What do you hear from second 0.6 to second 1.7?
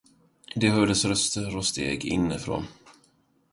hördes röster och